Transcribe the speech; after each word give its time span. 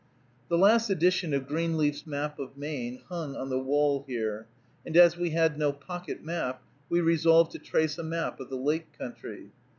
The 0.49 0.57
last 0.57 0.89
edition 0.89 1.31
of 1.31 1.45
Greenleaf's 1.45 2.07
Map 2.07 2.39
of 2.39 2.57
Maine 2.57 3.03
hung 3.09 3.35
on 3.35 3.49
the 3.51 3.59
wall 3.59 4.03
here, 4.07 4.47
and, 4.83 4.97
as 4.97 5.15
we 5.15 5.29
had 5.29 5.59
no 5.59 5.71
pocket 5.71 6.23
map, 6.23 6.63
we 6.89 7.01
resolved 7.01 7.51
to 7.51 7.59
trace 7.59 7.99
a 7.99 8.03
map 8.03 8.39
of 8.39 8.49
the 8.49 8.57
lake 8.57 8.97
country. 8.97 9.51